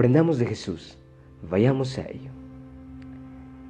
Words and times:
Aprendamos 0.00 0.38
de 0.38 0.46
Jesús. 0.46 0.96
Vayamos 1.50 1.98
a 1.98 2.08
ello. 2.08 2.30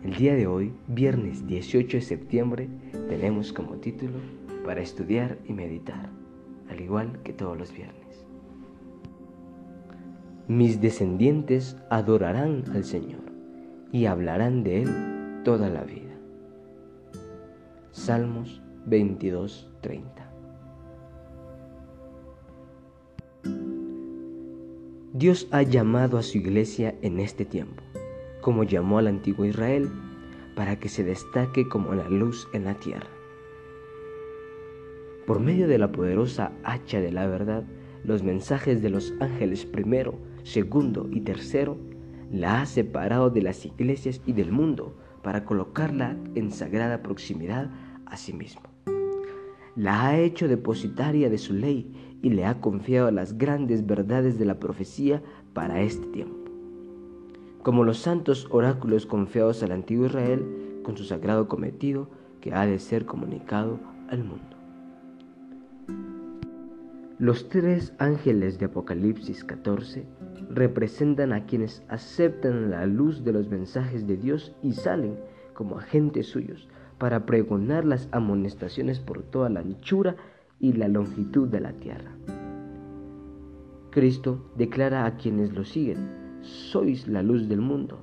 El 0.04 0.14
día 0.14 0.36
de 0.36 0.46
hoy, 0.46 0.72
viernes 0.86 1.44
18 1.48 1.96
de 1.96 2.02
septiembre, 2.02 2.68
tenemos 3.08 3.52
como 3.52 3.78
título 3.78 4.12
para 4.64 4.80
estudiar 4.80 5.38
y 5.48 5.52
meditar, 5.52 6.08
al 6.70 6.80
igual 6.80 7.20
que 7.24 7.32
todos 7.32 7.58
los 7.58 7.72
viernes. 7.74 8.24
Mis 10.46 10.80
descendientes 10.80 11.76
adorarán 11.90 12.62
al 12.76 12.84
Señor 12.84 13.24
y 13.90 14.06
hablarán 14.06 14.62
de 14.62 14.82
Él 14.82 15.42
toda 15.42 15.68
la 15.68 15.82
vida. 15.82 16.14
Salmos 17.90 18.62
22:30 18.88 20.29
Dios 25.20 25.48
ha 25.50 25.60
llamado 25.60 26.16
a 26.16 26.22
su 26.22 26.38
iglesia 26.38 26.94
en 27.02 27.20
este 27.20 27.44
tiempo 27.44 27.82
como 28.40 28.64
llamó 28.64 28.96
al 28.96 29.06
antiguo 29.06 29.44
Israel, 29.44 29.90
para 30.56 30.78
que 30.78 30.88
se 30.88 31.04
destaque 31.04 31.68
como 31.68 31.94
la 31.94 32.08
luz 32.08 32.48
en 32.54 32.64
la 32.64 32.74
tierra. 32.74 33.10
Por 35.26 35.40
medio 35.40 35.68
de 35.68 35.76
la 35.76 35.92
poderosa 35.92 36.52
hacha 36.64 37.00
de 37.00 37.12
la 37.12 37.26
verdad, 37.26 37.64
los 38.02 38.22
mensajes 38.22 38.80
de 38.80 38.88
los 38.88 39.12
ángeles 39.20 39.66
primero, 39.66 40.14
segundo 40.42 41.06
y 41.12 41.20
tercero, 41.20 41.76
la 42.32 42.62
ha 42.62 42.66
separado 42.66 43.28
de 43.28 43.42
las 43.42 43.66
iglesias 43.66 44.22
y 44.24 44.32
del 44.32 44.52
mundo 44.52 44.96
para 45.22 45.44
colocarla 45.44 46.16
en 46.34 46.50
sagrada 46.50 47.02
proximidad 47.02 47.70
a 48.06 48.16
sí 48.16 48.32
mismo. 48.32 48.62
La 49.76 50.06
ha 50.06 50.18
hecho 50.18 50.48
depositaria 50.48 51.28
de 51.28 51.36
su 51.38 51.52
ley 51.52 52.09
y 52.22 52.30
le 52.30 52.44
ha 52.44 52.60
confiado 52.60 53.10
las 53.10 53.38
grandes 53.38 53.86
verdades 53.86 54.38
de 54.38 54.44
la 54.44 54.58
profecía 54.58 55.22
para 55.52 55.80
este 55.80 56.06
tiempo 56.08 56.40
como 57.62 57.84
los 57.84 57.98
santos 57.98 58.48
oráculos 58.50 59.06
confiados 59.06 59.62
al 59.62 59.72
antiguo 59.72 60.06
Israel 60.06 60.80
con 60.82 60.96
su 60.96 61.04
sagrado 61.04 61.48
cometido 61.48 62.08
que 62.40 62.54
ha 62.54 62.66
de 62.66 62.78
ser 62.78 63.04
comunicado 63.04 63.78
al 64.08 64.24
mundo. 64.24 64.56
Los 67.18 67.50
tres 67.50 67.92
ángeles 67.98 68.58
de 68.58 68.66
Apocalipsis 68.66 69.44
14 69.44 70.06
representan 70.48 71.34
a 71.34 71.44
quienes 71.44 71.82
aceptan 71.88 72.70
la 72.70 72.86
luz 72.86 73.24
de 73.24 73.32
los 73.32 73.50
mensajes 73.50 74.06
de 74.06 74.16
Dios 74.16 74.54
y 74.62 74.72
salen 74.72 75.18
como 75.52 75.78
agentes 75.78 76.28
suyos 76.28 76.66
para 76.96 77.26
pregonar 77.26 77.84
las 77.84 78.08
amonestaciones 78.10 79.00
por 79.00 79.22
toda 79.22 79.50
la 79.50 79.60
anchura 79.60 80.16
y 80.60 80.74
la 80.74 80.88
longitud 80.88 81.48
de 81.48 81.60
la 81.60 81.72
tierra. 81.72 82.12
Cristo 83.90 84.38
declara 84.56 85.04
a 85.04 85.16
quienes 85.16 85.52
lo 85.52 85.64
siguen, 85.64 85.98
sois 86.42 87.08
la 87.08 87.22
luz 87.22 87.48
del 87.48 87.60
mundo. 87.60 87.98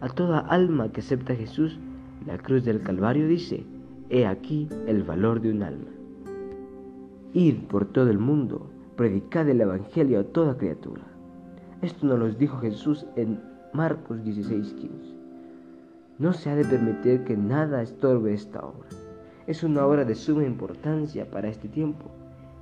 A 0.00 0.08
toda 0.08 0.40
alma 0.40 0.92
que 0.92 1.00
acepta 1.00 1.32
a 1.32 1.36
Jesús, 1.36 1.78
la 2.26 2.36
cruz 2.38 2.64
del 2.64 2.82
Calvario 2.82 3.26
dice, 3.26 3.64
he 4.10 4.26
aquí 4.26 4.68
el 4.86 5.02
valor 5.02 5.40
de 5.40 5.50
un 5.50 5.62
alma. 5.62 5.90
Id 7.32 7.62
por 7.68 7.86
todo 7.86 8.10
el 8.10 8.18
mundo, 8.18 8.70
predicad 8.96 9.48
el 9.48 9.60
Evangelio 9.60 10.20
a 10.20 10.24
toda 10.24 10.58
criatura. 10.58 11.02
Esto 11.80 12.06
nos 12.06 12.18
lo 12.18 12.28
dijo 12.30 12.58
Jesús 12.58 13.06
en 13.16 13.40
Marcos 13.72 14.22
16:15. 14.24 15.14
No 16.18 16.32
se 16.32 16.50
ha 16.50 16.54
de 16.54 16.64
permitir 16.64 17.24
que 17.24 17.36
nada 17.36 17.82
estorbe 17.82 18.34
esta 18.34 18.64
obra. 18.64 18.88
Es 19.46 19.62
una 19.62 19.84
obra 19.86 20.04
de 20.06 20.14
suma 20.14 20.44
importancia 20.44 21.30
para 21.30 21.48
este 21.48 21.68
tiempo 21.68 22.10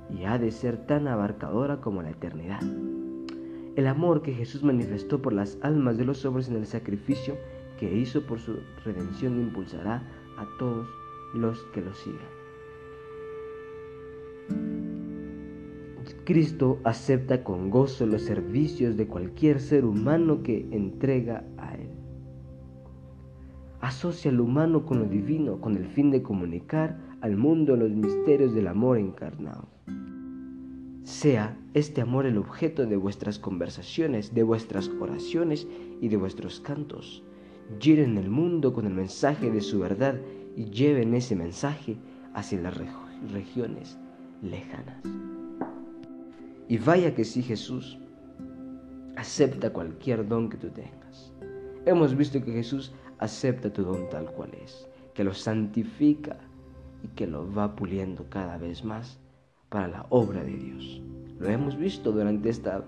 y 0.09 0.25
ha 0.25 0.37
de 0.37 0.51
ser 0.51 0.85
tan 0.85 1.07
abarcadora 1.07 1.79
como 1.79 2.01
la 2.01 2.09
eternidad. 2.09 2.61
El 3.75 3.87
amor 3.87 4.21
que 4.21 4.33
Jesús 4.33 4.63
manifestó 4.63 5.21
por 5.21 5.31
las 5.31 5.57
almas 5.61 5.97
de 5.97 6.05
los 6.05 6.25
hombres 6.25 6.49
en 6.49 6.57
el 6.57 6.65
sacrificio 6.65 7.37
que 7.79 7.95
hizo 7.95 8.25
por 8.27 8.39
su 8.39 8.59
redención 8.83 9.39
impulsará 9.39 10.03
a 10.37 10.45
todos 10.59 10.87
los 11.33 11.63
que 11.73 11.81
lo 11.81 11.93
sigan. 11.93 12.43
Cristo 16.25 16.79
acepta 16.83 17.43
con 17.43 17.69
gozo 17.69 18.05
los 18.05 18.21
servicios 18.21 18.95
de 18.95 19.07
cualquier 19.07 19.59
ser 19.59 19.85
humano 19.85 20.43
que 20.43 20.67
entrega 20.71 21.45
a. 21.57 21.72
Asocia 23.93 24.31
al 24.31 24.39
humano 24.39 24.87
con 24.87 24.97
lo 24.97 25.05
divino 25.05 25.61
con 25.61 25.77
el 25.77 25.85
fin 25.85 26.09
de 26.09 26.23
comunicar 26.23 26.97
al 27.21 27.37
mundo 27.37 27.75
los 27.75 27.91
misterios 27.91 28.55
del 28.55 28.67
amor 28.67 28.97
encarnado. 28.97 29.67
Sea 31.03 31.55
este 31.75 32.01
amor 32.01 32.25
el 32.25 32.39
objeto 32.39 32.87
de 32.87 32.97
vuestras 32.97 33.37
conversaciones, 33.37 34.33
de 34.33 34.41
vuestras 34.41 34.89
oraciones 34.99 35.67
y 36.01 36.07
de 36.07 36.17
vuestros 36.17 36.59
cantos. 36.59 37.23
Llenen 37.79 38.17
el 38.17 38.31
mundo 38.31 38.73
con 38.73 38.87
el 38.87 38.95
mensaje 38.95 39.51
de 39.51 39.61
su 39.61 39.77
verdad 39.77 40.15
y 40.57 40.65
lleven 40.71 41.13
ese 41.13 41.35
mensaje 41.35 41.95
hacia 42.33 42.61
las 42.61 42.75
regiones 43.31 43.99
lejanas. 44.41 45.03
Y 46.67 46.79
vaya 46.79 47.13
que 47.13 47.25
sí 47.25 47.43
Jesús 47.43 47.99
acepta 49.15 49.71
cualquier 49.71 50.27
don 50.27 50.49
que 50.49 50.57
tú 50.57 50.69
tengas. 50.69 51.31
Hemos 51.85 52.15
visto 52.15 52.41
que 52.43 52.53
Jesús 52.53 52.91
acepta 53.23 53.71
tu 53.71 53.83
don 53.83 54.09
tal 54.09 54.25
cual 54.31 54.51
es, 54.63 54.87
que 55.13 55.23
lo 55.23 55.33
santifica 55.33 56.37
y 57.03 57.07
que 57.09 57.25
lo 57.25 57.51
va 57.53 57.75
puliendo 57.75 58.25
cada 58.29 58.57
vez 58.57 58.83
más 58.83 59.17
para 59.69 59.87
la 59.87 60.05
obra 60.09 60.43
de 60.43 60.55
Dios. 60.55 61.01
Lo 61.39 61.47
hemos 61.49 61.77
visto 61.77 62.11
durante 62.11 62.49
esta 62.49 62.83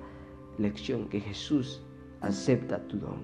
lección 0.58 1.08
que 1.08 1.22
Jesús 1.22 1.82
acepta 2.22 2.80
tu 2.88 2.98
don, 2.98 3.22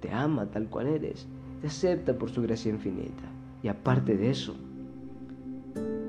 te 0.00 0.10
ama 0.12 0.46
tal 0.46 0.68
cual 0.68 0.86
eres, 0.86 1.26
te 1.60 1.66
acepta 1.66 2.16
por 2.16 2.30
su 2.30 2.42
gracia 2.42 2.70
infinita 2.70 3.24
y 3.62 3.68
aparte 3.68 4.16
de 4.16 4.30
eso, 4.30 4.54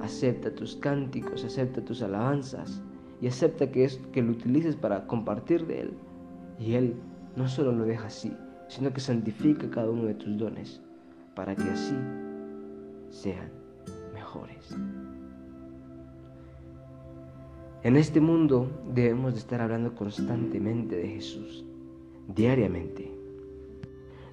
acepta 0.02 0.54
tus 0.54 0.76
cánticos, 0.76 1.44
acepta 1.44 1.84
tus 1.84 2.02
alabanzas 2.02 2.82
y 3.22 3.28
acepta 3.28 3.72
que, 3.72 3.86
es, 3.86 4.00
que 4.14 4.22
lo 4.22 4.32
utilices 4.32 4.76
para 4.76 5.08
compartir 5.08 5.66
de 5.66 5.82
Él. 5.82 5.94
Y 6.60 6.74
Él 6.76 6.96
no 7.36 7.48
solo 7.48 7.72
lo 7.72 7.86
deja 7.86 8.08
así, 8.08 8.36
sino 8.68 8.92
que 8.94 9.00
santifica 9.00 9.70
cada 9.70 9.90
uno 9.90 10.06
de 10.06 10.14
tus 10.14 10.38
dones 10.38 10.82
para 11.36 11.56
que 11.56 11.64
así 11.64 11.96
sean 13.10 13.50
mejores. 14.14 14.76
En 17.84 17.96
este 17.96 18.20
mundo 18.20 18.70
debemos 18.94 19.34
de 19.34 19.40
estar 19.40 19.62
hablando 19.62 19.96
constantemente 19.96 20.96
de 20.96 21.08
Jesús, 21.08 21.64
diariamente. 22.28 23.10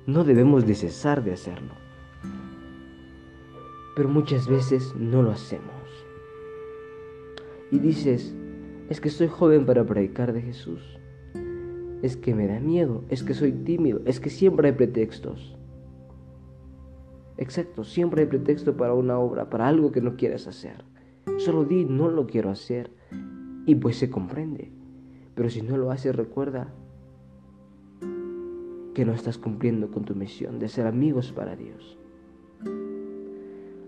No 0.07 0.25
debemos 0.25 0.67
de 0.67 0.75
cesar 0.75 1.23
de 1.23 1.33
hacerlo. 1.33 1.75
Pero 3.95 4.09
muchas 4.09 4.49
veces 4.49 4.95
no 4.97 5.23
lo 5.23 5.31
hacemos. 5.31 5.73
Y 7.71 7.79
dices, 7.79 8.35
es 8.89 9.01
que 9.01 9.11
soy 9.11 9.29
joven 9.29 9.67
para 9.67 9.85
predicar 9.85 10.33
de 10.33 10.43
Jesús. 10.43 10.99
Es 12.05 12.19
que 12.19 12.35
me 12.35 12.47
da 12.47 12.61
miedo, 12.61 13.03
es 13.09 13.23
que 13.23 13.33
soy 13.33 13.51
tímido, 13.51 14.03
es 14.05 14.21
que 14.21 14.29
siempre 14.29 14.69
hay 14.69 14.75
pretextos. 14.75 15.57
Exacto, 17.39 17.83
siempre 17.83 18.21
hay 18.21 18.29
pretexto 18.29 18.77
para 18.77 18.93
una 18.93 19.19
obra, 19.19 19.49
para 19.49 19.69
algo 19.69 19.91
que 19.91 20.03
no 20.03 20.15
quieres 20.15 20.47
hacer. 20.47 20.85
Solo 21.39 21.65
di, 21.65 21.87
no 21.87 22.11
lo 22.11 22.27
quiero 22.27 22.51
hacer 22.51 22.91
y 23.65 23.77
pues 23.77 23.97
se 23.97 24.11
comprende. 24.11 24.71
Pero 25.35 25.49
si 25.49 25.63
no 25.63 25.79
lo 25.79 25.91
haces, 25.91 26.15
recuerda 26.15 26.75
que 28.93 29.07
no 29.07 29.15
estás 29.15 29.39
cumpliendo 29.39 29.91
con 29.91 30.05
tu 30.05 30.15
misión 30.15 30.59
de 30.59 30.69
ser 30.69 30.87
amigos 30.87 31.33
para 31.33 31.57
Dios. 31.57 31.97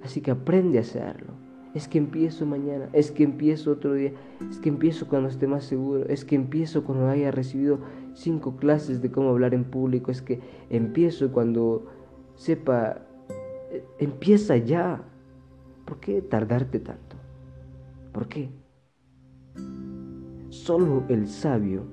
Así 0.02 0.22
que 0.22 0.30
aprende 0.30 0.78
a 0.78 0.80
hacerlo. 0.80 1.34
Es 1.74 1.88
que 1.88 1.98
empiezo 1.98 2.46
mañana, 2.46 2.88
es 2.94 3.10
que 3.10 3.22
empiezo 3.22 3.72
otro 3.72 3.92
día, 3.92 4.12
es 4.50 4.58
que 4.60 4.70
empiezo 4.70 5.08
cuando 5.08 5.28
esté 5.28 5.46
más 5.46 5.64
seguro, 5.64 6.06
es 6.08 6.24
que 6.24 6.34
empiezo 6.34 6.84
cuando 6.84 7.06
haya 7.08 7.30
recibido 7.30 7.80
cinco 8.16 8.56
clases 8.56 9.02
de 9.02 9.10
cómo 9.10 9.30
hablar 9.30 9.54
en 9.54 9.64
público, 9.64 10.10
es 10.10 10.22
que 10.22 10.40
empiezo 10.70 11.30
cuando 11.30 11.86
sepa, 12.34 13.02
eh, 13.70 13.84
empieza 13.98 14.56
ya. 14.56 15.04
¿Por 15.84 16.00
qué 16.00 16.20
tardarte 16.20 16.80
tanto? 16.80 17.16
¿Por 18.12 18.26
qué? 18.26 18.50
Solo 20.48 21.04
el 21.08 21.28
sabio 21.28 21.84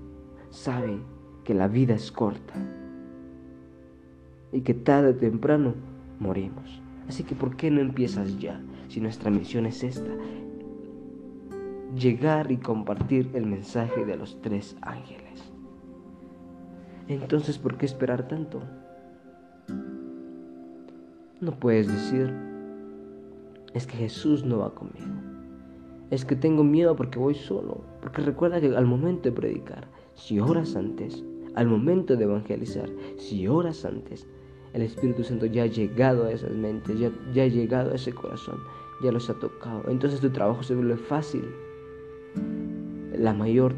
sabe 0.50 0.98
que 1.44 1.54
la 1.54 1.68
vida 1.68 1.94
es 1.94 2.12
corta 2.12 2.56
y 4.52 4.62
que 4.62 4.74
tarde 4.74 5.10
o 5.10 5.16
temprano 5.16 5.76
morimos. 6.20 6.82
Así 7.08 7.24
que 7.24 7.36
¿por 7.36 7.56
qué 7.56 7.70
no 7.70 7.82
empiezas 7.82 8.40
ya 8.40 8.62
si 8.88 9.00
nuestra 9.00 9.30
misión 9.30 9.66
es 9.68 9.84
esta? 9.84 10.10
Llegar 11.96 12.52
y 12.52 12.58
compartir 12.58 13.30
el 13.34 13.46
mensaje 13.46 14.06
de 14.06 14.16
los 14.16 14.42
tres 14.42 14.76
ángeles. 14.82 15.53
Entonces, 17.08 17.58
¿por 17.58 17.78
qué 17.78 17.86
esperar 17.86 18.28
tanto? 18.28 18.62
No 21.42 21.52
puedes 21.60 21.88
decir, 21.88 22.34
es 23.74 23.86
que 23.86 23.98
Jesús 23.98 24.46
no 24.46 24.60
va 24.60 24.74
conmigo 24.74 25.34
es 26.14 26.26
que 26.26 26.36
tengo 26.36 26.64
miedo 26.64 26.96
porque 26.96 27.18
voy 27.18 27.34
solo. 27.34 27.82
Porque 28.00 28.22
recuerda 28.22 28.62
que 28.62 28.68
al 28.68 28.86
momento 28.86 29.24
de 29.24 29.32
predicar, 29.32 29.88
si 30.14 30.40
oras 30.40 30.76
antes, 30.76 31.24
al 31.56 31.68
momento 31.68 32.16
de 32.16 32.26
evangelizar, 32.26 32.88
si 33.18 33.48
oras 33.48 33.84
antes, 33.84 34.28
el 34.74 34.84
Espíritu 34.84 35.24
Santo 35.24 35.48
ya 35.48 35.64
ha 35.64 35.68
llegado 35.68 36.26
a 36.26 36.32
esas 36.32 36.52
mentes, 36.52 37.00
ya, 37.00 37.12
ya 37.34 37.44
ha 37.44 37.48
llegado 37.48 37.92
a 37.92 37.96
ese 37.96 38.14
corazón, 38.14 38.60
ya 39.04 39.12
los 39.12 39.28
ha 39.32 39.34
tocado. 39.40 39.90
Entonces 39.90 40.20
tu 40.20 40.30
trabajo 40.30 40.62
se 40.62 40.76
vuelve 40.76 40.98
fácil. 40.98 41.46
La 43.18 43.34
mayor 43.34 43.74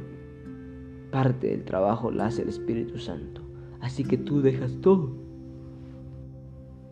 parte 1.16 1.48
del 1.48 1.64
trabajo 1.64 2.12
la 2.12 2.26
hace 2.26 2.42
el 2.42 2.50
Espíritu 2.50 2.98
Santo. 2.98 3.40
Así 3.80 4.04
que 4.04 4.18
tú 4.18 4.42
dejas 4.42 4.76
todo 4.82 5.14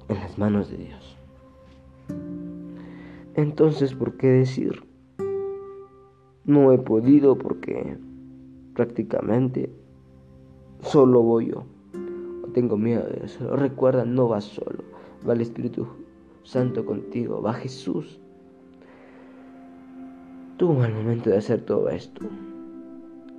en 0.07 0.15
las 0.15 0.37
manos 0.37 0.71
de 0.71 0.77
Dios. 0.77 1.17
Entonces, 3.33 3.93
¿por 3.93 4.15
qué 4.15 4.27
decir? 4.27 4.81
No 6.45 6.71
he 6.71 6.77
podido 6.77 7.37
porque 7.37 7.97
prácticamente 8.73 9.69
solo 10.79 11.21
voy 11.21 11.47
yo. 11.47 11.65
tengo 12.53 12.77
miedo 12.77 13.03
de 13.03 13.25
eso. 13.25 13.57
Recuerda, 13.57 14.05
no 14.05 14.29
vas 14.29 14.45
solo. 14.45 14.85
Va 15.27 15.33
el 15.33 15.41
Espíritu 15.41 15.85
Santo 16.43 16.85
contigo. 16.85 17.41
Va 17.41 17.55
Jesús. 17.55 18.21
Tú 20.55 20.81
al 20.81 20.93
momento 20.93 21.29
de 21.29 21.39
hacer 21.39 21.59
todo 21.65 21.89
esto, 21.89 22.21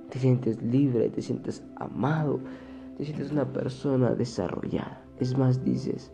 te 0.09 0.19
sientes 0.19 0.61
libre, 0.61 1.09
te 1.09 1.21
sientes 1.21 1.63
amado, 1.77 2.39
te 2.97 3.05
sientes 3.05 3.31
una 3.31 3.51
persona 3.51 4.13
desarrollada. 4.13 5.01
Es 5.19 5.37
más, 5.37 5.63
dices, 5.63 6.11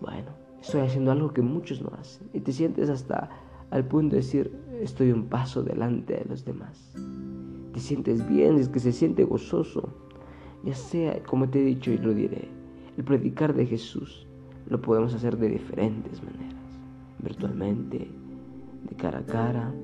bueno, 0.00 0.30
estoy 0.60 0.82
haciendo 0.82 1.12
algo 1.12 1.32
que 1.32 1.42
muchos 1.42 1.82
no 1.82 1.90
hacen. 1.98 2.28
Y 2.32 2.40
te 2.40 2.52
sientes 2.52 2.88
hasta 2.88 3.30
al 3.70 3.86
punto 3.86 4.16
de 4.16 4.22
decir, 4.22 4.52
estoy 4.80 5.12
un 5.12 5.26
paso 5.26 5.62
delante 5.62 6.14
de 6.14 6.24
los 6.26 6.44
demás. 6.44 6.94
Te 7.72 7.80
sientes 7.80 8.26
bien, 8.28 8.56
es 8.56 8.68
que 8.68 8.80
se 8.80 8.92
siente 8.92 9.24
gozoso. 9.24 9.88
Ya 10.64 10.74
sea, 10.74 11.22
como 11.24 11.48
te 11.48 11.60
he 11.60 11.64
dicho 11.64 11.90
y 11.90 11.98
lo 11.98 12.14
diré, 12.14 12.48
el 12.96 13.04
predicar 13.04 13.54
de 13.54 13.66
Jesús 13.66 14.26
lo 14.68 14.80
podemos 14.80 15.14
hacer 15.14 15.36
de 15.38 15.48
diferentes 15.48 16.22
maneras. 16.22 16.60
Virtualmente, 17.18 18.10
de 18.88 18.96
cara 18.96 19.20
a 19.20 19.26
cara, 19.26 19.74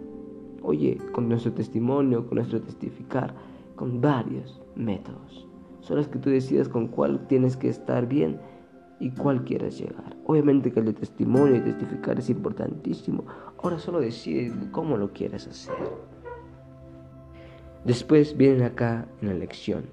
oye, 0.63 0.99
con 1.13 1.29
nuestro 1.29 1.53
testimonio, 1.53 2.27
con 2.27 2.37
nuestro 2.37 2.61
testificar, 2.61 3.35
con 3.77 4.01
varios 4.01 4.61
métodos. 4.75 5.47
Solo 5.81 6.01
es 6.01 6.09
que 6.09 6.19
tú 6.19 6.31
decidas 6.31 6.69
con 6.69 6.89
cuál 6.89 7.27
tienes 7.29 7.57
que 7.57 7.69
estar 7.69 8.07
bien 8.07 8.41
y 9.01 9.11
cuál 9.11 9.45
quieres 9.45 9.79
llegar. 9.79 10.17
Obviamente 10.27 10.73
que 10.73 10.81
el 10.81 10.87
de 10.87 10.93
testimonio 10.93 11.57
y 11.57 11.61
testificar 11.61 12.19
es 12.19 12.29
importantísimo. 12.31 13.25
Ahora 13.63 13.79
solo 13.79 14.01
decide 14.01 14.53
cómo 14.71 14.97
lo 14.97 15.13
quieres 15.13 15.47
hacer. 15.47 15.75
Después 17.85 18.37
vienen 18.37 18.63
acá 18.63 19.07
en 19.23 19.29
la 19.29 19.35
lección 19.35 19.85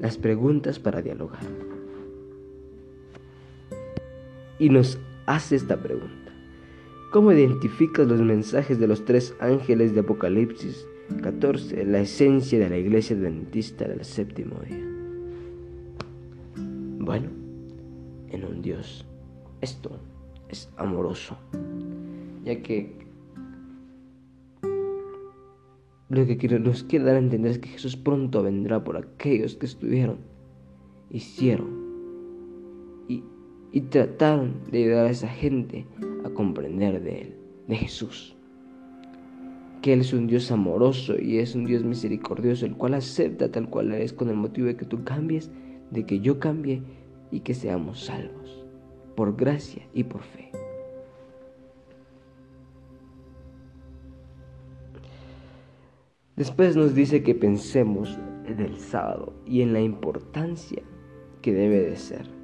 las 0.00 0.18
preguntas 0.18 0.78
para 0.78 1.00
dialogar. 1.00 1.40
Y 4.58 4.68
nos 4.68 4.98
hace 5.26 5.56
esta 5.56 5.76
pregunta. 5.76 6.23
¿Cómo 7.14 7.30
identificas 7.30 8.08
los 8.08 8.20
mensajes 8.20 8.80
de 8.80 8.88
los 8.88 9.04
tres 9.04 9.36
ángeles 9.38 9.94
de 9.94 10.00
Apocalipsis 10.00 10.84
14, 11.22 11.84
la 11.84 12.00
esencia 12.00 12.58
de 12.58 12.68
la 12.68 12.76
iglesia 12.76 13.14
adventista 13.14 13.86
del 13.86 14.04
séptimo 14.04 14.56
día? 14.68 14.84
Bueno, 16.98 17.28
en 18.30 18.44
un 18.44 18.60
Dios. 18.62 19.06
Esto 19.60 20.00
es 20.48 20.68
amoroso, 20.76 21.38
ya 22.42 22.60
que 22.62 23.06
lo 26.08 26.26
que 26.26 26.58
nos 26.58 26.82
quiere 26.82 27.04
dar 27.04 27.14
a 27.14 27.18
entender 27.18 27.52
es 27.52 27.58
que 27.60 27.68
Jesús 27.68 27.96
pronto 27.96 28.42
vendrá 28.42 28.82
por 28.82 28.96
aquellos 28.96 29.54
que 29.54 29.66
estuvieron, 29.66 30.18
hicieron 31.10 31.68
y, 33.06 33.22
y 33.70 33.82
trataron 33.82 34.54
de 34.72 34.82
ayudar 34.82 35.06
a 35.06 35.10
esa 35.10 35.28
gente 35.28 35.86
comprender 36.34 37.02
de 37.02 37.22
Él, 37.22 37.36
de 37.68 37.76
Jesús. 37.76 38.36
Que 39.80 39.92
Él 39.92 40.00
es 40.00 40.12
un 40.12 40.26
Dios 40.26 40.50
amoroso 40.50 41.14
y 41.18 41.38
es 41.38 41.54
un 41.54 41.64
Dios 41.64 41.84
misericordioso, 41.84 42.66
el 42.66 42.76
cual 42.76 42.94
acepta 42.94 43.50
tal 43.50 43.68
cual 43.68 43.92
eres 43.92 44.12
con 44.12 44.28
el 44.28 44.36
motivo 44.36 44.66
de 44.66 44.76
que 44.76 44.84
tú 44.84 45.04
cambies, 45.04 45.50
de 45.90 46.04
que 46.04 46.20
yo 46.20 46.38
cambie 46.38 46.82
y 47.30 47.40
que 47.40 47.54
seamos 47.54 48.04
salvos, 48.04 48.64
por 49.14 49.36
gracia 49.36 49.86
y 49.94 50.04
por 50.04 50.22
fe. 50.22 50.50
Después 56.36 56.74
nos 56.76 56.94
dice 56.94 57.22
que 57.22 57.34
pensemos 57.34 58.18
en 58.46 58.58
el 58.58 58.76
sábado 58.78 59.32
y 59.46 59.62
en 59.62 59.72
la 59.72 59.80
importancia 59.80 60.82
que 61.42 61.54
debe 61.54 61.80
de 61.80 61.96
ser 61.96 62.43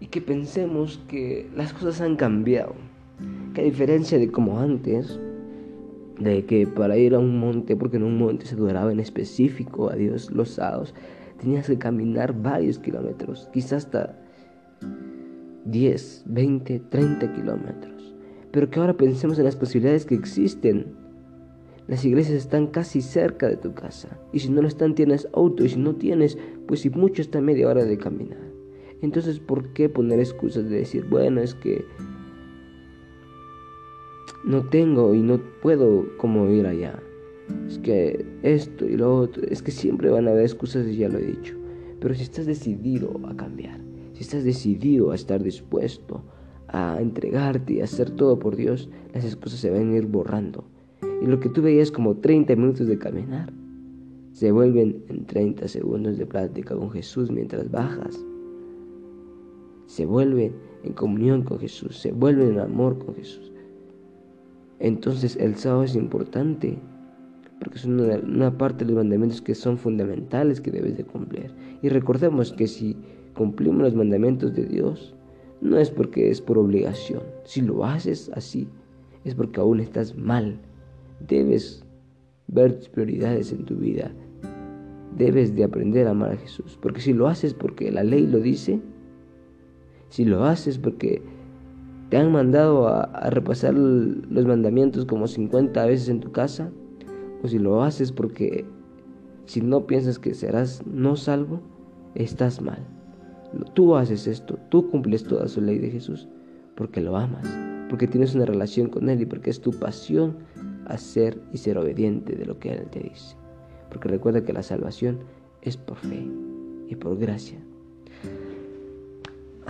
y 0.00 0.06
que 0.06 0.20
pensemos 0.20 1.00
que 1.08 1.48
las 1.54 1.72
cosas 1.72 2.00
han 2.00 2.16
cambiado. 2.16 2.74
Que 3.54 3.60
a 3.60 3.64
diferencia 3.64 4.18
de 4.18 4.30
como 4.30 4.58
antes, 4.58 5.20
de 6.18 6.44
que 6.46 6.66
para 6.66 6.96
ir 6.96 7.14
a 7.14 7.18
un 7.18 7.38
monte, 7.38 7.76
porque 7.76 7.98
en 7.98 8.04
un 8.04 8.18
monte 8.18 8.46
se 8.46 8.54
adoraba 8.54 8.90
en 8.90 9.00
específico 9.00 9.90
a 9.90 9.94
Dios 9.94 10.30
los 10.30 10.50
sábados, 10.50 10.94
tenías 11.38 11.66
que 11.66 11.78
caminar 11.78 12.34
varios 12.40 12.78
kilómetros, 12.78 13.48
quizás 13.52 13.84
hasta 13.84 14.18
10, 15.64 16.24
20, 16.26 16.80
30 16.90 17.32
kilómetros. 17.34 18.14
Pero 18.50 18.68
que 18.70 18.80
ahora 18.80 18.96
pensemos 18.96 19.38
en 19.38 19.44
las 19.44 19.56
posibilidades 19.56 20.04
que 20.04 20.14
existen. 20.14 20.94
Las 21.86 22.04
iglesias 22.04 22.36
están 22.36 22.66
casi 22.68 23.00
cerca 23.00 23.48
de 23.48 23.56
tu 23.56 23.74
casa. 23.74 24.18
Y 24.32 24.40
si 24.40 24.50
no 24.50 24.62
lo 24.62 24.68
están, 24.68 24.94
tienes 24.94 25.28
auto. 25.32 25.64
Y 25.64 25.68
si 25.68 25.76
no 25.76 25.94
tienes, 25.94 26.36
pues 26.66 26.80
si 26.80 26.90
mucho 26.90 27.22
está 27.22 27.40
media 27.40 27.68
hora 27.68 27.84
de 27.84 27.98
caminar. 27.98 28.49
Entonces, 29.02 29.40
¿por 29.40 29.68
qué 29.68 29.88
poner 29.88 30.20
excusas 30.20 30.68
de 30.68 30.76
decir, 30.76 31.06
bueno, 31.08 31.40
es 31.40 31.54
que 31.54 31.84
no 34.44 34.62
tengo 34.64 35.14
y 35.14 35.20
no 35.20 35.40
puedo 35.62 36.06
como 36.18 36.48
ir 36.50 36.66
allá? 36.66 37.00
Es 37.66 37.78
que 37.78 38.24
esto 38.42 38.86
y 38.86 38.96
lo 38.96 39.16
otro, 39.16 39.42
es 39.48 39.62
que 39.62 39.70
siempre 39.70 40.10
van 40.10 40.28
a 40.28 40.32
haber 40.32 40.42
excusas 40.42 40.86
y 40.86 40.96
ya 40.96 41.08
lo 41.08 41.18
he 41.18 41.24
dicho. 41.24 41.56
Pero 42.00 42.14
si 42.14 42.22
estás 42.22 42.46
decidido 42.46 43.20
a 43.26 43.34
cambiar, 43.34 43.80
si 44.12 44.22
estás 44.22 44.44
decidido 44.44 45.12
a 45.12 45.14
estar 45.14 45.42
dispuesto 45.42 46.22
a 46.68 46.98
entregarte 47.00 47.74
y 47.74 47.80
a 47.80 47.84
hacer 47.84 48.10
todo 48.10 48.38
por 48.38 48.54
Dios, 48.54 48.88
las 49.12 49.24
excusas 49.24 49.58
se 49.58 49.70
van 49.70 49.92
a 49.92 49.96
ir 49.96 50.06
borrando. 50.06 50.64
Y 51.22 51.26
lo 51.26 51.40
que 51.40 51.48
tú 51.48 51.62
veías 51.62 51.90
como 51.90 52.16
30 52.16 52.54
minutos 52.54 52.86
de 52.86 52.98
caminar, 52.98 53.52
se 54.32 54.52
vuelven 54.52 55.02
en 55.08 55.26
30 55.26 55.66
segundos 55.66 56.16
de 56.16 56.26
plática 56.26 56.76
con 56.76 56.90
Jesús 56.90 57.30
mientras 57.32 57.70
bajas 57.70 58.24
se 59.90 60.06
vuelve 60.06 60.52
en 60.84 60.92
comunión 60.92 61.42
con 61.42 61.58
Jesús, 61.58 61.98
se 61.98 62.12
vuelve 62.12 62.46
en 62.46 62.60
amor 62.60 63.04
con 63.04 63.16
Jesús. 63.16 63.50
Entonces 64.78 65.34
el 65.34 65.56
sábado 65.56 65.82
es 65.82 65.96
importante, 65.96 66.78
porque 67.58 67.76
es 67.76 67.86
una, 67.86 68.56
parte 68.56 68.84
de 68.84 68.92
los 68.92 69.02
mandamientos 69.02 69.42
que 69.42 69.56
son 69.56 69.78
fundamentales 69.78 70.60
que 70.60 70.70
debes 70.70 70.96
de 70.96 71.02
cumplir. 71.02 71.50
Y 71.82 71.88
recordemos 71.88 72.52
que 72.52 72.68
si 72.68 72.96
cumplimos 73.34 73.82
los 73.82 73.96
mandamientos 73.96 74.54
de 74.54 74.64
Dios, 74.64 75.16
no 75.60 75.76
es 75.76 75.90
porque 75.90 76.30
es 76.30 76.40
por 76.40 76.56
obligación. 76.56 77.22
Si 77.42 77.60
lo 77.60 77.84
haces 77.84 78.30
así, 78.36 78.68
es 79.24 79.34
porque 79.34 79.58
aún 79.58 79.80
estás 79.80 80.16
mal. 80.16 80.60
Debes 81.26 81.84
ver 82.46 82.74
tus 82.74 82.88
prioridades 82.88 83.50
en 83.50 83.64
tu 83.64 83.74
vida. 83.74 84.12
Debes 85.18 85.56
de 85.56 85.64
aprender 85.64 86.06
a 86.06 86.12
amar 86.12 86.30
a 86.30 86.36
Jesús. 86.36 86.78
Porque 86.80 87.00
si 87.00 87.12
lo 87.12 87.26
haces 87.26 87.54
porque 87.54 87.90
la 87.90 88.04
ley 88.04 88.28
lo 88.28 88.38
dice, 88.38 88.80
si 90.10 90.24
lo 90.24 90.44
haces 90.44 90.78
porque 90.78 91.22
te 92.10 92.16
han 92.18 92.30
mandado 92.32 92.88
a, 92.88 93.30
repasar 93.30 93.74
los 93.74 94.44
mandamientos 94.44 95.06
como 95.06 95.26
50 95.26 95.86
veces 95.86 96.08
en 96.08 96.20
tu 96.20 96.32
casa, 96.32 96.70
o 97.42 97.48
si 97.48 97.58
lo 97.58 97.82
haces 97.82 98.12
porque 98.12 98.66
si 99.46 99.62
no 99.62 99.86
piensas 99.86 100.18
que 100.18 100.34
serás 100.34 100.84
no 100.86 101.16
salvo, 101.16 101.60
estás 102.14 102.60
mal. 102.60 102.86
Tú 103.74 103.96
haces 103.96 104.26
esto, 104.26 104.58
tú 104.68 104.90
cumples 104.90 105.24
toda 105.24 105.48
su 105.48 105.60
ley 105.60 105.78
de 105.78 105.90
Jesús 105.90 106.28
porque 106.74 107.00
lo 107.00 107.16
amas, 107.16 107.46
porque 107.88 108.06
tienes 108.06 108.34
una 108.34 108.46
relación 108.46 108.88
con 108.88 109.08
Él 109.08 109.20
y 109.22 109.26
porque 109.26 109.50
es 109.50 109.60
tu 109.60 109.70
pasión 109.70 110.38
hacer 110.86 111.40
y 111.52 111.58
ser 111.58 111.78
obediente 111.78 112.34
de 112.34 112.46
lo 112.46 112.58
que 112.58 112.72
Él 112.72 112.88
te 112.90 113.00
dice. 113.00 113.36
Porque 113.90 114.08
recuerda 114.08 114.44
que 114.44 114.52
la 114.52 114.62
salvación 114.62 115.20
es 115.62 115.76
por 115.76 115.96
fe 115.96 116.26
y 116.88 116.96
por 116.96 117.18
gracia 117.18 117.60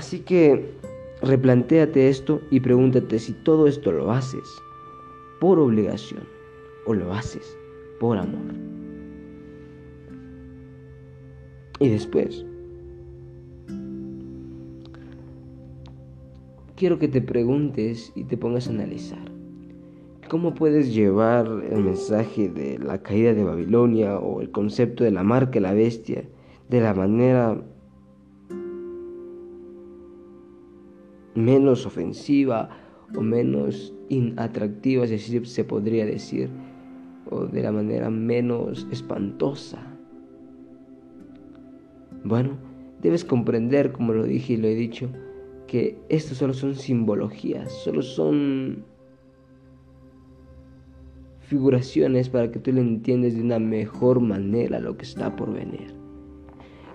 Así 0.01 0.21
que 0.21 0.65
replantéate 1.21 2.09
esto 2.09 2.41
y 2.51 2.61
pregúntate 2.61 3.19
si 3.19 3.35
todo 3.35 3.67
esto 3.67 3.93
lo 3.93 4.11
haces 4.11 4.49
por 5.43 5.59
obligación 5.59 6.23
o 6.87 6.95
lo 6.95 7.13
haces 7.13 7.55
por 8.01 8.17
amor. 8.17 8.55
Y 11.81 11.91
después, 11.91 12.47
quiero 16.77 16.99
que 16.99 17.09
te 17.09 17.21
preguntes 17.21 18.11
y 18.15 18.25
te 18.25 18.39
pongas 18.39 18.69
a 18.69 18.71
analizar. 18.71 19.31
¿Cómo 20.31 20.55
puedes 20.55 20.95
llevar 20.95 21.47
el 21.71 21.85
mensaje 21.85 22.49
de 22.49 22.79
la 22.79 23.03
caída 23.03 23.35
de 23.35 23.45
Babilonia 23.45 24.19
o 24.19 24.41
el 24.41 24.51
concepto 24.51 25.05
de 25.05 25.11
la 25.11 25.25
marca 25.25 25.51
de 25.51 25.61
la 25.61 25.75
bestia 25.75 26.25
de 26.71 26.81
la 26.81 26.95
manera 26.95 27.63
menos 31.35 31.87
ofensiva 31.87 32.69
o 33.17 33.21
menos 33.21 33.95
inatractiva, 34.09 35.05
es 35.05 35.11
decir, 35.11 35.47
se 35.47 35.65
podría 35.65 36.07
decir, 36.07 36.51
o 37.31 37.47
de 37.47 37.63
la 37.63 37.73
manera 37.73 38.11
menos 38.11 38.87
espantosa? 38.91 39.79
Bueno, 42.25 42.59
debes 43.01 43.25
comprender, 43.25 43.93
como 43.93 44.13
lo 44.13 44.25
dije 44.25 44.55
y 44.55 44.57
lo 44.57 44.69
he 44.69 44.75
dicho, 44.75 45.09
que 45.67 45.99
esto 46.09 46.35
solo 46.35 46.53
son 46.53 46.75
simbologías, 46.75 47.73
solo 47.73 48.03
son 48.03 48.85
figuraciones 51.41 52.29
para 52.29 52.51
que 52.51 52.59
tú 52.59 52.73
le 52.73 52.81
entiendas 52.81 53.35
de 53.35 53.43
una 53.43 53.59
mejor 53.59 54.21
manera 54.21 54.79
lo 54.79 54.97
que 54.97 55.05
está 55.05 55.35
por 55.35 55.53
venir. 55.53 56.00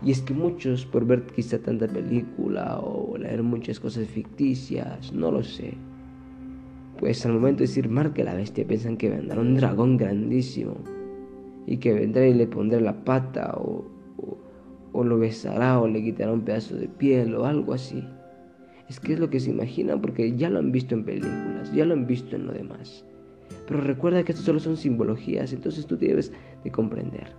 Y 0.04 0.12
es 0.12 0.22
que 0.22 0.34
muchos, 0.34 0.86
por 0.86 1.06
ver 1.06 1.26
quizá 1.28 1.60
tanta 1.60 1.88
película 1.88 2.80
o 2.80 3.18
leer 3.18 3.44
muchas 3.44 3.80
cosas 3.80 4.08
ficticias, 4.08 5.14
no 5.14 5.32
lo 5.32 5.44
sé, 5.44 5.74
pues 7.00 7.26
al 7.26 7.34
momento 7.34 7.60
de 7.60 7.68
decir 7.68 7.90
marca 7.90 8.24
la 8.24 8.34
bestia 8.34 8.66
piensan 8.66 8.98
que 8.98 9.10
vendrá 9.10 9.40
un 9.40 9.56
dragón 9.56 9.98
grandísimo 9.98 10.78
y 11.66 11.78
que 11.78 11.94
vendrá 11.94 12.26
y 12.26 12.34
le 12.34 12.48
pondrá 12.48 12.80
la 12.80 13.04
pata 13.04 13.54
o, 13.58 13.86
o, 14.94 15.04
lo 15.04 15.18
besará 15.18 15.80
o 15.80 15.88
le 15.88 16.02
quitará 16.02 16.32
un 16.32 16.42
pedazo 16.42 16.76
de 16.76 16.88
piel 16.88 17.36
o 17.36 17.46
algo 17.46 17.74
así. 17.74 18.04
Es 18.88 19.00
que 19.00 19.14
es 19.14 19.20
lo 19.20 19.30
que 19.30 19.40
se 19.40 19.50
imaginan 19.50 20.00
porque 20.00 20.36
ya 20.38 20.50
lo 20.50 20.60
han 20.60 20.72
visto 20.72 20.96
en 20.96 21.04
películas, 21.04 21.74
ya 21.74 21.86
lo 21.86 21.94
han 21.94 22.06
visto 22.06 22.36
en 22.36 22.46
lo 22.46 22.54
demás. 22.54 23.04
Pero 23.68 23.82
recuerda 23.82 24.24
que 24.24 24.32
esto 24.32 24.44
solo 24.44 24.60
son 24.60 24.78
simbologías, 24.78 25.52
entonces 25.52 25.86
tú 25.88 25.98
debes 25.98 26.32
de 26.64 26.72
comprender 26.72 27.34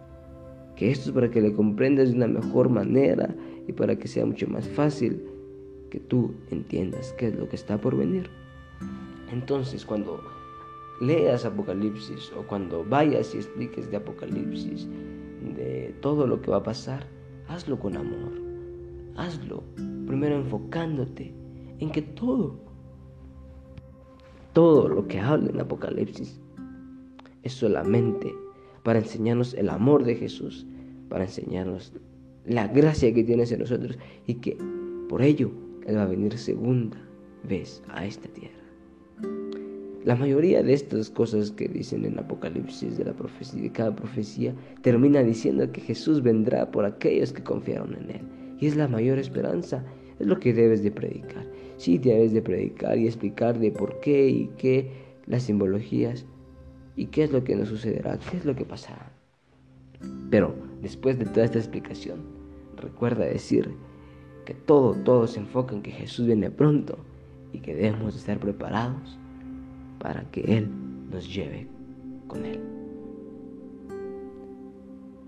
que 0.76 0.90
esto 0.90 1.11
es 1.11 1.14
para 1.14 1.30
que 1.30 1.40
le 1.40 1.52
comprendas 1.52 2.11
de 2.11 2.16
una 2.16 2.26
mejor 2.26 2.68
manera 2.68 3.35
y 3.66 3.73
para 3.73 3.97
que 3.97 4.09
sea 4.09 4.26
mucho 4.26 4.47
más 4.49 4.68
fácil 4.68 5.23
que 5.90 6.00
tú 6.00 6.35
entiendas 6.50 7.14
qué 7.18 7.28
es 7.28 7.37
lo 7.37 7.49
que 7.49 7.56
está 7.56 7.78
por 7.80 7.97
venir. 7.97 8.28
Entonces, 9.33 9.85
cuando 9.85 10.21
leas 11.00 11.45
Apocalipsis 11.45 12.33
o 12.38 12.47
cuando 12.47 12.85
vayas 12.85 13.35
y 13.35 13.38
expliques 13.38 13.90
de 13.90 13.97
Apocalipsis, 13.97 14.87
de 15.56 15.95
todo 16.00 16.26
lo 16.26 16.40
que 16.40 16.50
va 16.50 16.59
a 16.59 16.62
pasar, 16.62 17.06
hazlo 17.49 17.78
con 17.78 17.97
amor. 17.97 18.33
Hazlo 19.16 19.62
primero 20.06 20.37
enfocándote 20.37 21.35
en 21.78 21.90
que 21.90 22.02
todo 22.02 22.66
todo 24.56 24.88
lo 24.88 25.06
que 25.06 25.21
habla 25.21 25.50
en 25.50 25.61
Apocalipsis 25.61 26.40
es 27.42 27.52
solamente 27.52 28.35
para 28.87 29.00
enseñarnos 29.00 29.52
el 29.55 29.69
amor 29.69 30.05
de 30.05 30.14
Jesús, 30.14 30.64
para 31.09 31.25
enseñarnos 31.25 31.93
la 32.45 32.69
gracia 32.69 33.12
que 33.12 33.25
tiene 33.25 33.43
en 33.43 33.59
nosotros 33.59 33.99
y 34.28 34.35
que 34.35 34.57
por 35.09 35.23
ello 35.23 35.50
Él 35.88 35.97
va 35.97 36.05
a 36.05 36.07
venir 36.07 36.38
segunda 36.38 36.97
vez 37.43 37.83
a 37.88 38.07
esta 38.07 38.28
tierra. 38.28 38.55
La 40.05 40.14
mayoría 40.14 40.62
de 40.62 40.73
estas 40.73 41.11
cosas 41.11 41.50
que 41.50 41.66
dicen 41.66 42.05
en 42.05 42.16
Apocalipsis 42.16 42.97
de 42.97 43.07
la 43.07 43.12
profecía, 43.12 43.61
de 43.61 43.73
cada 43.73 43.97
profecía, 43.97 44.55
termina 44.83 45.21
diciendo 45.25 45.73
que 45.73 45.81
Jesús 45.81 46.23
vendrá 46.23 46.71
por 46.71 46.85
aquellos 46.85 47.33
que 47.33 47.43
confiaron 47.43 47.93
en 47.97 48.11
Él. 48.12 48.21
Y 48.61 48.69
es 48.69 48.76
la 48.76 48.87
mayor 48.87 49.19
esperanza, 49.19 49.85
es 50.21 50.28
lo 50.28 50.38
que 50.38 50.55
debes 50.55 50.85
de 50.85 50.93
predicar. 50.93 51.45
Sí 51.76 51.99
debes 51.99 52.33
de 52.33 52.40
predicar 52.40 52.97
y 52.99 53.07
explicar 53.07 53.59
de 53.59 53.73
por 53.73 53.99
qué 53.99 54.28
y 54.28 54.50
qué 54.57 54.93
las 55.26 55.43
simbologías 55.43 56.25
y 56.97 57.07
qué 57.07 57.25
es 57.25 57.33
lo 57.33 57.45
que 57.45 57.55
nos 57.55 57.69
sucederá, 57.69 58.19
qué 58.19 58.38
es 58.38 58.45
lo 58.45 58.57
que 58.57 58.65
pasará. 58.65 59.12
Pero 60.31 60.55
después 60.83 61.19
de 61.19 61.26
toda 61.26 61.45
esta 61.45 61.59
explicación, 61.59 62.21
recuerda 62.76 63.25
decir 63.25 63.75
que 64.45 64.55
todo, 64.55 64.95
todo 64.95 65.26
se 65.26 65.41
enfoca 65.41 65.75
en 65.75 65.83
que 65.83 65.91
Jesús 65.91 66.26
viene 66.26 66.50
pronto 66.50 66.99
y 67.53 67.59
que 67.59 67.75
debemos 67.75 68.17
estar 68.17 68.38
preparados 68.38 69.19
para 69.99 70.23
que 70.31 70.41
Él 70.43 70.69
nos 71.11 71.33
lleve 71.33 71.67
con 72.26 72.45
Él. 72.45 72.61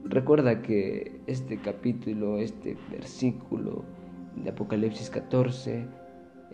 Recuerda 0.05 0.63
que 0.63 1.21
este 1.27 1.59
capítulo, 1.59 2.39
este 2.39 2.77
versículo 2.91 3.85
de 4.43 4.51
Apocalipsis 4.51 5.11
14, 5.11 5.85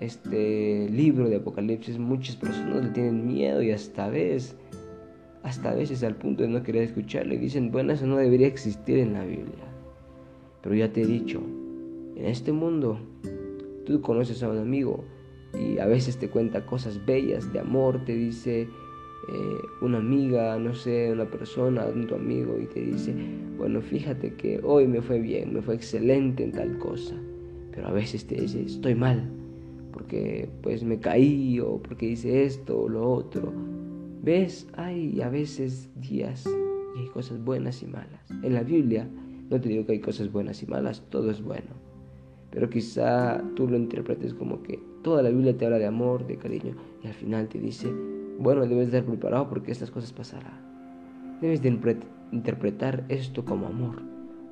este 0.00 0.88
libro 0.90 1.28
de 1.28 1.36
Apocalipsis, 1.36 1.98
muchas 1.98 2.34
personas 2.34 2.84
le 2.84 2.90
tienen 2.90 3.26
miedo 3.26 3.62
y 3.62 3.70
hasta 3.70 4.08
veces, 4.08 4.56
hasta 5.44 5.70
a 5.70 5.74
veces 5.74 6.02
al 6.02 6.16
punto 6.16 6.42
de 6.42 6.48
no 6.48 6.62
querer 6.62 6.82
escucharlo 6.82 7.34
y 7.34 7.38
dicen, 7.38 7.70
bueno, 7.70 7.92
eso 7.92 8.06
no 8.06 8.16
debería 8.16 8.46
existir 8.46 8.98
en 8.98 9.12
la 9.12 9.24
Biblia. 9.24 9.64
Pero 10.62 10.74
ya 10.74 10.90
te 10.90 11.02
he 11.02 11.06
dicho, 11.06 11.40
en 12.16 12.24
este 12.24 12.50
mundo 12.50 12.98
tú 13.84 14.00
conoces 14.00 14.42
a 14.42 14.48
un 14.48 14.58
amigo 14.58 15.04
y 15.52 15.78
a 15.78 15.86
veces 15.86 16.18
te 16.18 16.30
cuenta 16.30 16.64
cosas 16.64 17.04
bellas 17.04 17.52
de 17.52 17.60
amor, 17.60 18.02
te 18.06 18.14
dice 18.14 18.62
eh, 18.62 19.58
una 19.82 19.98
amiga, 19.98 20.58
no 20.58 20.74
sé, 20.74 21.12
una 21.12 21.26
persona, 21.26 21.86
tu 22.08 22.14
amigo 22.14 22.58
y 22.58 22.64
te 22.64 22.80
dice, 22.80 23.14
bueno, 23.58 23.82
fíjate 23.82 24.32
que 24.36 24.60
hoy 24.64 24.88
me 24.88 25.02
fue 25.02 25.20
bien, 25.20 25.52
me 25.52 25.60
fue 25.60 25.74
excelente 25.74 26.42
en 26.42 26.52
tal 26.52 26.78
cosa, 26.78 27.14
pero 27.70 27.88
a 27.88 27.92
veces 27.92 28.26
te 28.26 28.36
dice, 28.36 28.62
estoy 28.62 28.94
mal, 28.94 29.28
porque 29.92 30.48
pues 30.62 30.82
me 30.84 30.98
caí 30.98 31.60
o 31.60 31.82
porque 31.82 32.06
hice 32.06 32.44
esto 32.44 32.80
o 32.80 32.88
lo 32.88 33.06
otro. 33.10 33.73
¿Ves? 34.24 34.66
Hay 34.78 35.20
a 35.20 35.28
veces 35.28 35.90
días 35.96 36.46
y 36.96 37.00
hay 37.00 37.08
cosas 37.08 37.44
buenas 37.44 37.82
y 37.82 37.86
malas. 37.86 38.30
En 38.42 38.54
la 38.54 38.62
Biblia 38.62 39.06
no 39.50 39.60
te 39.60 39.68
digo 39.68 39.84
que 39.84 39.92
hay 39.92 40.00
cosas 40.00 40.32
buenas 40.32 40.62
y 40.62 40.66
malas, 40.66 41.02
todo 41.10 41.30
es 41.30 41.42
bueno. 41.42 41.68
Pero 42.50 42.70
quizá 42.70 43.44
tú 43.54 43.68
lo 43.68 43.76
interpretes 43.76 44.32
como 44.32 44.62
que 44.62 44.80
toda 45.02 45.22
la 45.22 45.28
Biblia 45.28 45.54
te 45.58 45.66
habla 45.66 45.78
de 45.78 45.84
amor, 45.84 46.26
de 46.26 46.38
cariño, 46.38 46.74
y 47.02 47.06
al 47.06 47.12
final 47.12 47.48
te 47.48 47.58
dice, 47.58 47.92
bueno, 48.38 48.66
debes 48.66 48.86
estar 48.86 49.04
preparado 49.04 49.50
porque 49.50 49.72
estas 49.72 49.90
cosas 49.90 50.14
pasarán. 50.14 50.58
Debes 51.42 51.60
de 51.60 51.76
interpretar 52.32 53.04
esto 53.10 53.44
como 53.44 53.66
amor. 53.66 54.00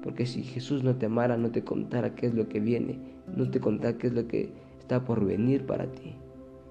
Porque 0.02 0.26
si 0.26 0.43
Jesús 0.43 0.85
no 0.85 0.97
te 0.97 1.07
amara, 1.07 1.38
no 1.38 1.50
te 1.50 1.64
contara 1.64 2.14
qué 2.14 2.26
es 2.26 2.35
lo 2.35 2.47
que 2.47 2.61
viene, 2.61 2.99
no 3.35 3.50
te 3.50 3.59
contara 3.59 3.97
qué 3.97 4.09
es 4.09 4.12
lo 4.12 4.29
que 4.29 4.52
está 4.81 5.02
por 5.02 5.25
venir 5.25 5.64
para 5.64 5.87
ti. 5.87 6.14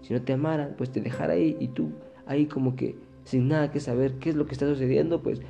Si 0.02 0.14
no 0.14 0.22
te 0.22 0.34
amara, 0.34 0.76
pues 0.78 0.92
te 0.92 1.02
dejará 1.02 1.34
ahí 1.34 1.58
y 1.60 1.70
tú 1.70 1.92
ahí 2.26 2.46
como 2.46 2.76
que 2.76 2.96
sin 3.24 3.48
nada 3.48 3.72
que 3.72 3.80
saber 3.80 4.16
qué 4.20 4.30
es 4.30 4.36
lo 4.36 4.46
que 4.46 4.54
está 4.54 4.68
sucediendo, 4.68 5.22
pues 5.22 5.42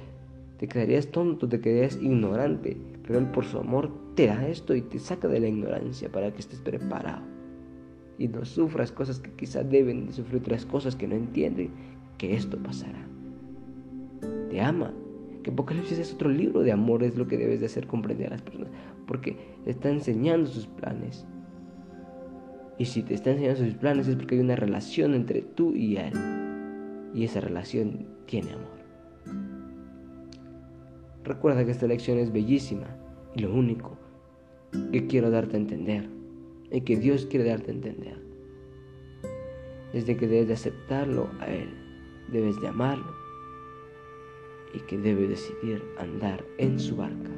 te 0.57 0.67
quedarías 0.67 1.07
tonto, 1.07 1.47
te 1.49 1.59
quedarías 1.59 1.97
ignorante. 2.01 2.77
Pero 3.03 3.19
Él 3.19 3.25
por 3.31 3.45
su 3.45 3.57
amor 3.57 3.91
te 4.15 4.27
da 4.27 4.47
esto 4.47 4.75
y 4.75 4.81
te 4.81 4.99
saca 4.99 5.27
de 5.27 5.39
la 5.39 5.47
ignorancia 5.47 6.11
para 6.11 6.31
que 6.31 6.39
estés 6.39 6.59
preparado. 6.59 7.23
Y 8.17 8.27
no 8.27 8.45
sufras 8.45 8.91
cosas 8.91 9.19
que 9.19 9.31
quizás 9.31 9.67
deben 9.69 10.05
de 10.05 10.13
sufrir 10.13 10.41
otras 10.41 10.65
cosas 10.65 10.95
que 10.95 11.07
no 11.07 11.15
entienden, 11.15 11.71
que 12.19 12.35
esto 12.35 12.57
pasará. 12.61 13.07
Te 14.49 14.61
ama. 14.61 14.93
Que 15.41 15.49
Apocalipsis 15.49 15.97
es 15.97 16.13
otro 16.13 16.29
libro 16.29 16.61
de 16.61 16.71
amor, 16.71 17.01
es 17.01 17.17
lo 17.17 17.27
que 17.27 17.37
debes 17.37 17.61
de 17.61 17.65
hacer 17.65 17.87
comprender 17.87 18.27
a 18.27 18.31
las 18.31 18.43
personas. 18.43 18.69
Porque 19.07 19.37
te 19.63 19.71
está 19.71 19.89
enseñando 19.89 20.47
sus 20.47 20.67
planes. 20.67 21.25
Y 22.77 22.85
si 22.85 23.01
te 23.01 23.15
está 23.15 23.31
enseñando 23.31 23.65
sus 23.65 23.73
planes 23.73 24.07
es 24.07 24.15
porque 24.15 24.35
hay 24.35 24.41
una 24.41 24.55
relación 24.55 25.15
entre 25.15 25.41
tú 25.41 25.73
y 25.73 25.97
Él. 25.97 26.13
Y 27.13 27.25
esa 27.25 27.41
relación 27.41 28.07
tiene 28.25 28.53
amor. 28.53 28.81
Recuerda 31.23 31.63
que 31.65 31.71
esta 31.71 31.87
lección 31.87 32.17
es 32.17 32.31
bellísima 32.31 32.87
y 33.35 33.41
lo 33.41 33.53
único 33.53 33.97
que 34.91 35.07
quiero 35.07 35.29
darte 35.29 35.55
a 35.55 35.59
entender 35.59 36.09
y 36.71 36.81
que 36.81 36.97
Dios 36.97 37.25
quiere 37.25 37.45
darte 37.45 37.71
a 37.71 37.73
entender 37.73 38.21
es 39.93 40.05
de 40.05 40.15
que 40.15 40.27
debes 40.27 40.47
de 40.47 40.53
aceptarlo 40.53 41.29
a 41.39 41.47
Él, 41.47 41.69
debes 42.31 42.59
de 42.61 42.69
amarlo 42.69 43.13
y 44.73 44.79
que 44.79 44.97
debes 44.97 45.29
decidir 45.29 45.83
andar 45.97 46.43
en 46.57 46.79
su 46.79 46.95
barca. 46.95 47.29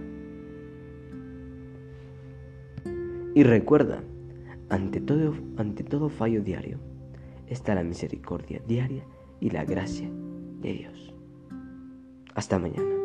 Y 3.35 3.43
recuerda, 3.43 4.03
ante 4.69 5.01
todo, 5.01 5.33
ante 5.57 5.83
todo 5.83 6.09
fallo 6.09 6.41
diario 6.41 6.77
está 7.47 7.75
la 7.75 7.83
misericordia 7.83 8.61
diaria 8.67 9.03
y 9.43 9.49
la 9.49 9.65
gracia 9.65 10.09
de 10.61 10.73
Dios. 10.73 11.13
Hasta 12.33 12.57
mañana. 12.57 13.02